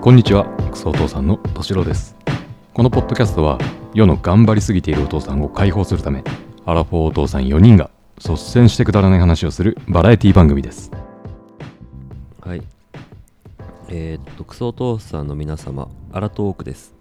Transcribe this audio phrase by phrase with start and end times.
[0.00, 2.16] こんにちは、クソお父さんのとしろです。
[2.72, 3.58] このポッドキャストは、
[3.94, 6.22] 世の頑張りすぎているお父さんを解放するため、
[6.64, 10.90] アラフォーお父さん4人が率先してくだらない話をするバラエティ番組です。
[12.40, 12.62] はい。
[13.88, 16.94] えーっと、クソお父さんの皆様、アラトークです。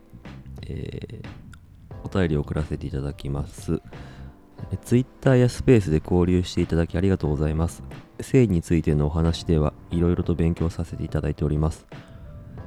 [0.67, 1.47] えー
[2.03, 3.81] お便りを送らせていただきます。
[4.71, 7.83] え Twitter やスペースで交流していただきありがとうございます。
[8.21, 11.85] 性についてのお話ではいろいろと勉強させていただいております。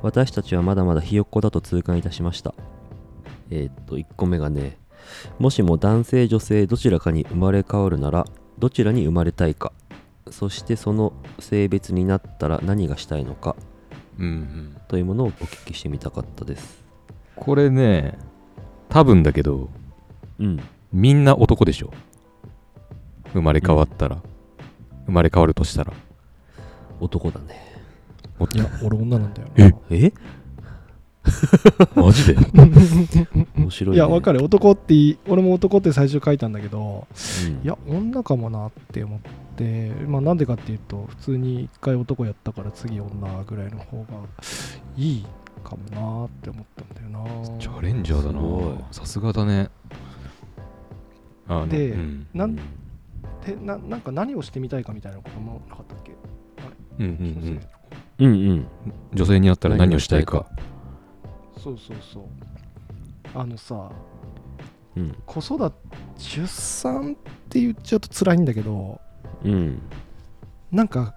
[0.03, 2.55] 私たちはまだまだひよっこだと痛感いたしました。
[3.51, 4.79] えーっと、1個目がね、
[5.39, 8.25] もしも男性女性どちらかに生まれ変わるなら、
[8.59, 9.73] どちらに生まれたいか、
[10.31, 13.57] そしてその性別になったら何がしたいのか
[14.19, 14.77] うんうん。
[14.89, 16.85] というものをお聞きしてみたかったです。
[17.37, 18.19] これね、
[18.89, 19.69] 多分だけど、
[20.39, 20.61] うん。
[20.93, 21.93] みんな男でしょ。
[23.33, 24.19] 生まれ変わったら。
[25.07, 25.93] 生まれ変わるとしたら。
[27.01, 27.70] 男だね。
[28.41, 29.77] おいや、俺女なんだよえな。
[29.91, 30.13] え？
[31.95, 32.37] マジで？
[33.55, 33.97] 面白い、ね。
[33.97, 34.43] いや、わかる。
[34.43, 37.07] 男っていい、俺も男って最初書いたんだけど、
[37.47, 39.21] うんいや、女かもなって思っ
[39.57, 43.09] て、まあなんでかっていうと、普通に一回男やったから次女
[43.47, 44.07] ぐらいの方が
[44.97, 45.27] いい
[45.63, 47.59] かもなって思ったんだよな。
[47.59, 48.41] チャレンジャーだな。
[48.91, 49.69] さすがだね。
[51.69, 52.63] でうんなんで
[53.61, 56.13] ななんか何をしてみたいかみたいなこともなかったっけ？
[57.01, 57.15] うんうんう
[57.57, 57.61] ん。
[58.21, 58.67] うんうん。
[59.13, 60.47] 女性に会ったら何をしたいか。
[61.59, 62.25] そうそうそう。
[63.35, 63.91] あのさ、
[64.97, 65.17] うん。
[65.27, 65.77] 子育て、
[66.19, 69.01] 出産って言っちゃうと辛いんだけど、
[69.45, 69.81] うん。
[70.71, 71.15] なんか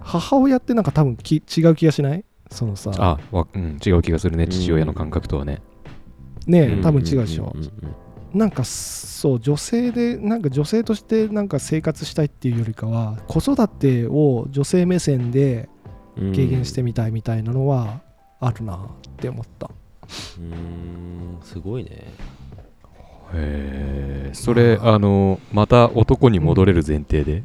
[0.00, 2.24] 母親ってなんか多分き違う気がしない？
[2.50, 5.60] そのさあ、わうん、違う気がするね、うん父親の感覚とはね。
[6.46, 7.70] ねえ、うん多分違うでしょ、うんうん
[8.34, 15.68] なんかそう女性でなんか女性としてなんか生活したいっていうよりかは子育てを女性目線で
[16.16, 18.00] うん経験してみたいみたいなのは
[18.40, 18.78] あるなっ
[19.16, 21.90] て思った、うーん、すごいね。
[23.32, 27.42] へえ、それ、あの、また男に戻れる前提で、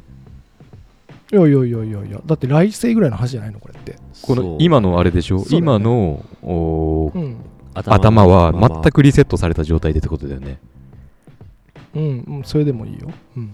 [1.32, 7.36] いやいやいやいやいやだって来世ぐらいの話じゃないのこれってこの今のあれでしょ、ね今のおうん
[7.72, 8.92] 頭は全く。
[8.92, 10.58] くリセットされた状態でってことだよね。
[11.94, 13.52] うん、うん、それでもいいよ、うん、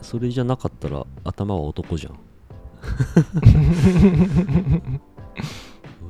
[0.00, 2.18] それじゃなかったら頭は男じゃん。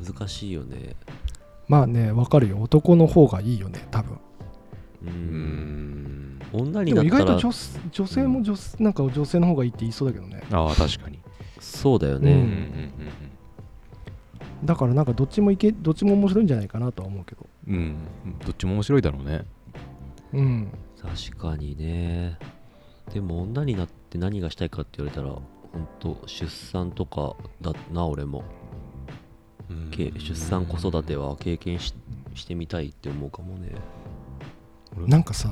[0.04, 0.97] 難しいよね。
[1.69, 4.19] まあねわかるよ男の方がいいよね多分う。
[5.06, 6.41] うんん。
[6.53, 7.54] 女にでも意なったら外と女
[7.92, 11.19] 女性も女,、なんか女性の方がいいって言いそうだけどねああ、確かに。
[11.60, 12.92] そうだよううんうんね。
[14.65, 17.81] だからなんかどっちもいけどっちも面白いんじゃないかなとは思うけどうんうん。
[17.81, 18.38] うん。
[18.38, 19.44] どっちも面白いだろうね。
[20.32, 22.38] うん確かにね。
[23.12, 25.36] でも女になって何がしたいかって言われたら、
[25.76, 28.44] 本当出産とかだな、俺も。
[29.91, 31.92] け出産子育ては経験し
[32.34, 33.72] してみたいって思うかもね。
[34.97, 35.50] なんかさ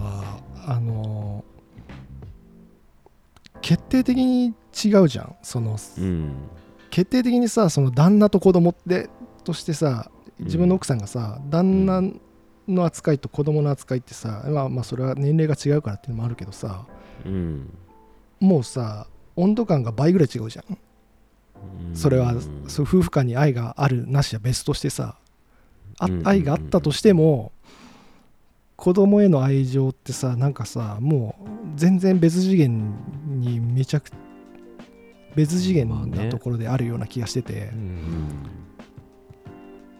[0.67, 1.45] あの
[3.61, 6.33] 決定的に違うじゃんそのうん。
[6.91, 9.11] 決定的にさその旦那と子供って
[9.43, 12.03] としてさ自分の奥さんがさ、旦那
[12.67, 16.87] の扱いと子供の扱いってさ、まあ、まあそれは年齢が違うからっていうのもあるけどさ
[17.27, 17.77] うん。
[18.41, 20.79] もうさ温度感が倍ぐらい違うじゃん。
[21.95, 25.17] それはうんそう夫婦間に愛があるなしは別としてさ。
[26.25, 27.53] 愛があったとしても
[28.75, 32.93] 子供への愛情ってさなんかさもう全然別次元
[33.27, 34.11] にめちゃく
[35.37, 38.29] 別次元なところであるような気がしてて、うん。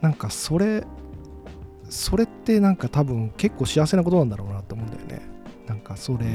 [0.01, 0.85] なんかそれ
[1.89, 5.23] それってなんか多分結構幸せなことなんだろうなと思うんだよね。
[5.67, 6.27] なんかそれ、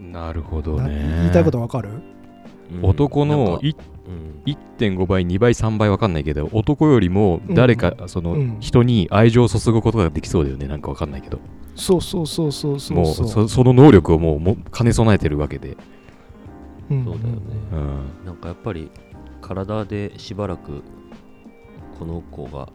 [0.00, 1.16] なるほどなね。
[1.20, 1.90] 言いたいことわかる？
[2.72, 3.74] うん男のい
[4.06, 10.66] うん1.5倍、2倍、3倍わかんないけど、男よりも誰か、その、うん人に愛情を注ぐことができそうだよね。
[10.68, 11.38] なんかわかんないけど。
[11.74, 15.76] そうそうそうそうそうもうそうそその能力をもうも兼ね備えてるわけで。
[16.90, 17.40] うんそうだよね
[17.72, 18.26] うん。
[18.26, 18.90] なんかやっぱり
[19.40, 20.82] 体でしばらく
[21.98, 22.68] この子が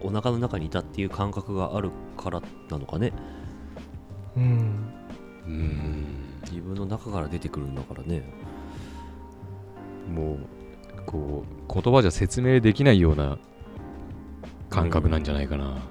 [0.00, 2.40] お腹の中にいたっていう感覚があるから
[2.70, 3.12] なのかね
[4.36, 4.70] うん
[5.46, 6.04] うん。
[6.44, 8.22] 自分の中から出てくるんだからね
[10.14, 10.38] もう、
[11.06, 13.38] こう、言葉じゃ説明できないような
[14.70, 15.82] 感覚なんじゃないかな。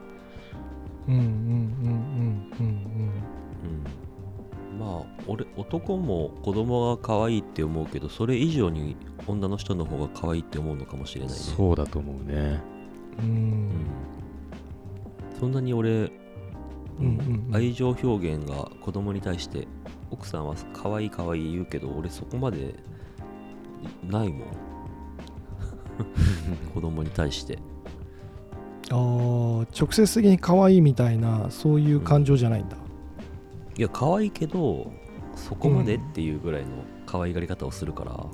[1.07, 2.73] うんうんうんうんうんう
[4.75, 8.95] んまあ俺男も子供が可愛いって思うけどそれ以上に
[9.25, 12.61] 女の人の方が可愛いって思うのかもしれないねそうだと思うね。
[13.19, 13.71] うんううんん
[15.39, 16.11] そんなに俺、
[17.53, 19.67] 愛情表現が子供に対して
[20.09, 22.75] 奥さんは可愛い可愛い言うけど俺そこまで
[24.03, 24.47] ないもん。
[26.73, 27.59] 子供に対して。
[28.89, 32.77] あー直接的に可愛いみたいなそういう感情じゃないんだ、
[33.77, 34.91] いや可愛いけど
[35.35, 36.69] そこまでっていうぐらいの
[37.05, 38.25] 可愛がり方をするから、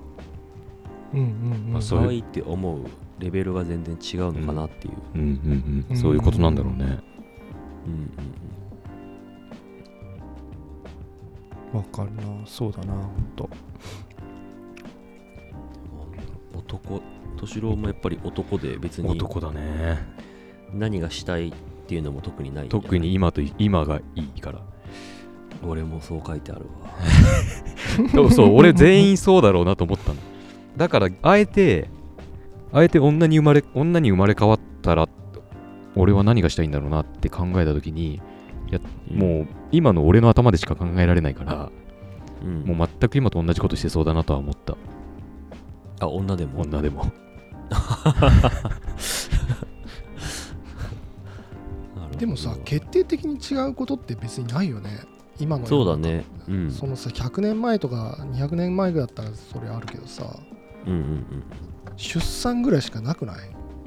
[1.14, 1.26] うん、うん
[1.66, 1.74] うん。
[1.74, 2.82] まあそういう可愛いって思う
[3.18, 5.98] レベルが全然違うのかなっていう、うんうんうん。
[5.98, 7.00] そういうことなんだろうね
[7.86, 8.10] うんうん
[11.78, 13.04] わかるなそうだなほん
[13.36, 13.46] と。
[13.46, 13.50] うん
[16.56, 17.02] 男
[17.36, 20.00] 敏郎もやっぱり男で別に男だね。
[20.74, 21.54] 何がしたいっ
[21.88, 24.62] ていうのも特にない特に今と今がいいから。
[25.66, 26.90] 俺もそう書いてあるわ。
[28.12, 30.20] そうそう俺全員そうだろうなと思ったの。
[30.78, 31.90] だからあえて
[32.72, 35.08] あえて女に生まれ女に生まれ変わったら
[35.96, 38.20] 俺は何がしたいんだろうなって考えた時にい
[38.72, 38.80] や
[39.12, 41.70] もう今の俺の頭でしか考えられないから
[42.44, 44.76] うん、もう全く今と同じことしてそうだなとは思った。
[46.00, 46.62] あ女でも？
[46.62, 47.12] 女でも。
[52.20, 54.90] でもさ決定的に違うことって別にないよね。
[55.40, 56.26] 今の世そうだね。
[56.48, 56.72] うん。
[56.72, 60.26] そのさ100年前とか200年前ぐらいだったらそれあるけどさ。
[60.86, 61.26] うんうん
[61.96, 63.36] 出産ぐらいしかなくない、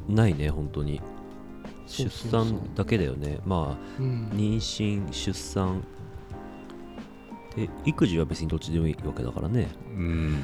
[0.08, 1.00] うんないね本当に
[1.86, 3.38] 出産だけだよね。
[3.44, 5.82] まあうん、妊娠出産。
[7.54, 9.68] で育児は別にどっちでもいいわけだからね。
[9.88, 10.38] うん。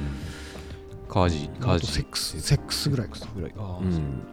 [1.07, 1.87] 家事あ家事。
[1.87, 2.41] とセックス。
[2.41, 4.23] セックスぐらいかぐらいあうん。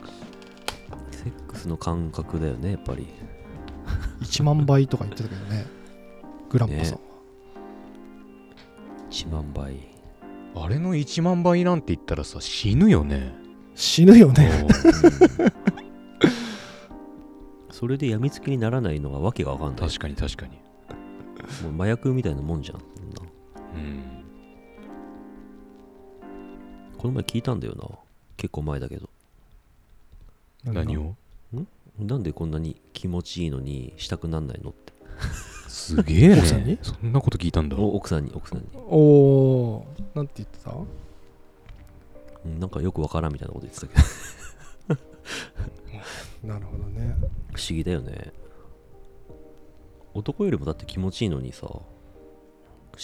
[1.10, 3.08] セックスの感覚だよねやっぱり。
[4.22, 5.66] 1万倍とか言ってたけどね。
[6.48, 7.00] グランパさんは、
[9.10, 9.76] 1万倍。
[10.54, 13.34] あれの1万倍なんて言ったらさ死ぬよね。
[13.74, 14.66] 死ぬよね
[17.80, 19.80] それで病みつきにならないのがわけがわかんない。
[19.88, 20.52] 確かに確かに。
[21.62, 22.76] もう麻薬みたいなもんじゃん。
[22.76, 22.80] う
[23.78, 24.22] ん。
[26.98, 27.88] この前聞いたんだよな。
[28.36, 29.08] 結構前だけど。
[30.62, 31.14] 何を？
[31.98, 34.92] なんでこんなに気持ちいいのにしたくなんないのって。
[35.66, 36.36] すげえね。
[36.36, 36.78] 奥さんに？
[36.82, 37.78] そんなこと聞いたんだ。
[37.78, 40.16] お奥さんに奥さんに、おおー。
[40.16, 40.72] なんて言ってた？
[42.44, 43.94] うんなんかよくわからんみたいなこと言ってたけ
[44.94, 45.00] ど
[46.42, 47.16] なるほどね。
[47.54, 48.32] 不思議だよね。
[50.14, 51.84] 男よりもだって気持ちいいのにさ不思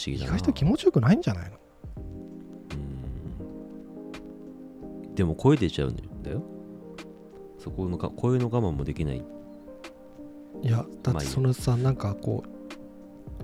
[0.06, 0.32] 議意だな。
[0.32, 1.56] 外と気持ちよくないんじゃないの？
[5.06, 5.14] うん。
[5.14, 6.42] でも声出ちゃうんだよ。
[7.58, 9.24] そこのか声の我慢もできない。
[10.62, 12.48] いやだってそのさなんかこう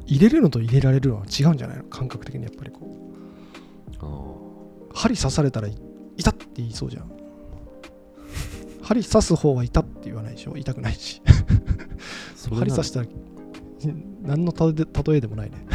[0.06, 1.84] 入れるのと入れられるのは違うんじゃないの？
[1.84, 2.80] 感覚的にやっぱりこ
[4.00, 4.04] う。
[4.94, 4.98] あ。
[4.98, 5.76] 針刺されたらい
[6.16, 7.10] 痛って言いそうじゃん
[8.92, 10.56] 針刺す方は痛って言わないでしょ？
[10.56, 11.22] 痛くないし。
[12.50, 13.06] 針刺したら
[14.22, 15.66] 何の例え例えでもないね。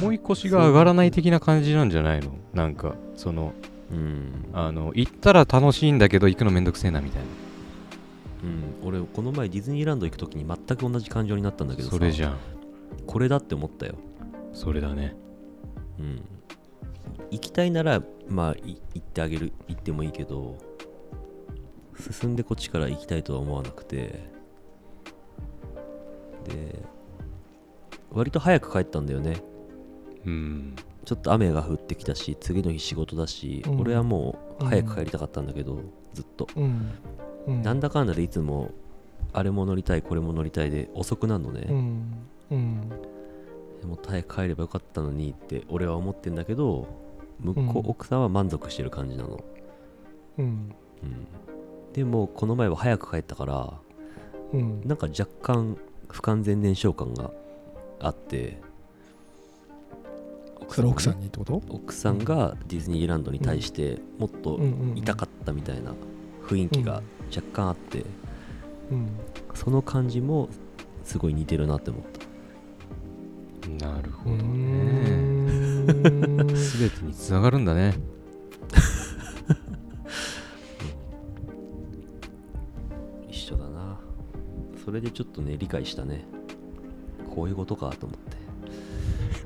[0.00, 2.32] 重い腰が上がらない的な感じなんじゃないの？
[2.52, 3.54] なんかその
[3.90, 7.28] うん、あの行ったら楽しいんだけど行くのめんどくせえなみたいな。
[8.44, 11.96] うん、俺この前ディズニーランド行く時に全く同じ感情になったんだけどさ。
[11.96, 12.36] それじゃん。
[13.06, 13.94] これだって思ったよ。
[14.52, 15.14] それだね。
[15.98, 16.22] うん。
[17.30, 18.78] 行きたいならまあい行
[19.14, 20.58] ってあげる行ってもいいけど
[22.10, 24.34] 進んでこっちから行きたいとは思わなくて。
[26.44, 26.78] で
[28.10, 29.42] 割と早く帰ったんだよね。
[30.26, 30.76] うん。
[31.04, 33.80] ちょっと雨が降ってきたし次の日仕事だし、うん。
[33.80, 35.80] 俺はもう早く帰りたかったんだけど、
[36.12, 36.90] ずっと、うん、
[37.46, 38.70] うん、なんだかんだでいつも
[39.32, 42.14] あれも乗りたいこれも乗りたいで遅くなるのね、うん。
[42.50, 42.88] うん。
[43.80, 46.86] でも早く帰ればよかったのにって俺は思ってんだけど
[47.40, 49.44] 向こう、うん奥さんは満足してる感じなの、
[50.38, 50.44] うん。
[50.44, 50.48] う
[51.06, 51.26] ん、
[51.92, 53.72] でもこの前は早く帰ったから
[54.52, 54.80] うん。
[54.86, 55.76] なんか若干
[56.08, 57.30] 不完全燃焼感が
[58.00, 58.60] あって
[60.68, 61.62] それ奥さんねにってこと？
[61.68, 64.58] 奥さんがディズニーランドに対してもっと
[64.94, 65.92] 痛かったみたいな
[66.46, 67.02] 雰囲気が
[67.34, 68.04] 若干あって、
[68.90, 69.08] うん。
[69.54, 70.48] その感じも
[71.04, 72.02] すごい似てるなって思っ
[73.78, 73.86] た。
[73.86, 74.42] なるほどね。
[74.42, 75.43] ん
[75.86, 77.94] 全てにつながるんだね。
[83.28, 83.98] 一緒だな。
[84.84, 86.24] それでちょっとね理解したね。
[87.34, 88.36] こういうことかと思って。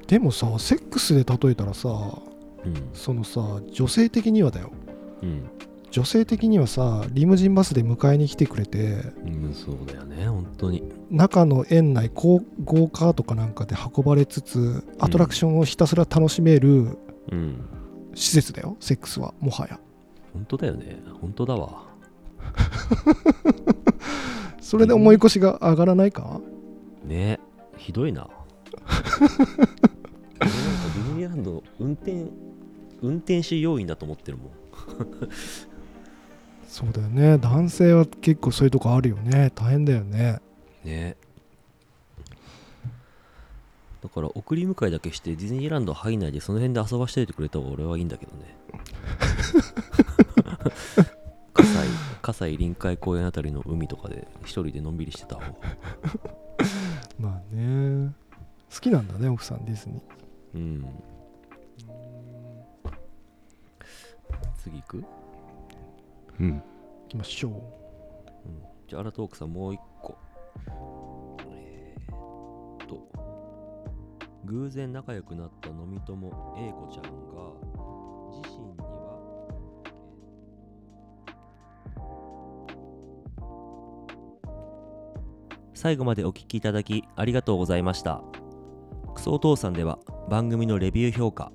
[0.06, 1.92] でもさセックスで例えたらさう
[2.68, 2.74] ん。
[2.94, 4.72] そのさ女性的にはだよ。
[5.22, 5.42] うん、
[5.90, 16.98] 女性的にはさリムジンバスで迎えに来てくれてうん、そうだよね本当に中の園内ゴーカートかなんかで運ばれつつアトラクションをひたすら楽しめる
[17.30, 17.60] うん。
[18.14, 19.78] 施設だよセックスはもはや。
[20.34, 20.98] 本当だよね。
[21.20, 21.82] 本当だわ。
[24.60, 26.40] それで思い越しが上がらないか？
[27.04, 27.38] ね。
[27.76, 28.28] ひどいな。
[29.20, 29.64] 俺 なんか
[30.40, 32.26] ディズニーランド運転
[33.02, 34.50] 運転手要員だと思ってるもん。
[36.66, 37.38] そうだよね。
[37.38, 39.50] 男性は結構そういうとこあるよね。
[39.54, 40.40] 大変だよね
[40.88, 41.16] ね。
[44.02, 48.56] だから送り迎えだけしてディズニーランド入んないでその辺で遊ばしておいてくれた方が俺はいいんだけどね。
[51.52, 51.90] 葛西
[52.22, 55.54] 葛西臨海公園あたりの海とかで一人でのんびりしてた方が。
[57.18, 58.14] まあね。
[58.72, 60.02] 好きなんだね奥さんディズニー。
[60.54, 60.86] うん。
[64.58, 65.04] 次行く、
[66.38, 66.52] うん。
[66.56, 66.62] 行
[67.08, 67.52] きましょう。
[67.52, 67.60] うん、
[68.86, 69.97] じゃあアラトークさんもう一個
[71.50, 73.08] えーっと
[74.44, 77.08] 偶然仲良くなった飲み友 A 子ちゃんが
[78.30, 79.18] 自身には
[85.74, 88.22] 最後までお聞きいただきありがとうございました。
[89.14, 89.98] クソお父さんでは
[90.28, 91.50] 番組のレビュー評価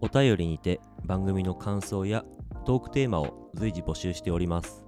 [0.00, 2.24] お便りにて番組の感想や
[2.64, 4.84] トークテーマを随時募集しております。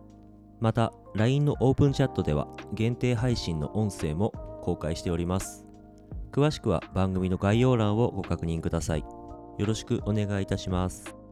[0.65, 4.31] また LINE のオープンチャットでは限定配信の音声も
[4.63, 5.67] 公開しております。
[6.33, 9.01] 詳しくは番組の概要欄をご確認ください。
[9.01, 11.24] よろしくお願いいたします。